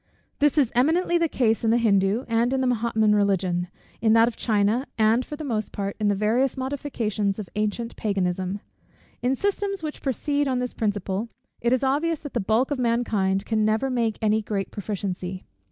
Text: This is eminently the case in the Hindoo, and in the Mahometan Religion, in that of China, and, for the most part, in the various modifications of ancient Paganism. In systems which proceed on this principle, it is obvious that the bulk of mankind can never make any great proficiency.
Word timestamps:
This 0.39 0.57
is 0.57 0.71
eminently 0.73 1.19
the 1.19 1.29
case 1.29 1.63
in 1.63 1.69
the 1.69 1.77
Hindoo, 1.77 2.25
and 2.27 2.51
in 2.55 2.61
the 2.61 2.65
Mahometan 2.65 3.13
Religion, 3.13 3.67
in 4.01 4.13
that 4.13 4.27
of 4.27 4.35
China, 4.35 4.87
and, 4.97 5.23
for 5.23 5.35
the 5.35 5.43
most 5.43 5.71
part, 5.71 5.95
in 5.99 6.07
the 6.07 6.15
various 6.15 6.57
modifications 6.57 7.37
of 7.37 7.49
ancient 7.55 7.95
Paganism. 7.95 8.61
In 9.21 9.35
systems 9.35 9.83
which 9.83 10.01
proceed 10.01 10.47
on 10.47 10.57
this 10.57 10.73
principle, 10.73 11.29
it 11.61 11.71
is 11.71 11.83
obvious 11.83 12.19
that 12.21 12.33
the 12.33 12.39
bulk 12.39 12.71
of 12.71 12.79
mankind 12.79 13.45
can 13.45 13.63
never 13.63 13.91
make 13.91 14.17
any 14.23 14.41
great 14.41 14.71
proficiency. 14.71 15.45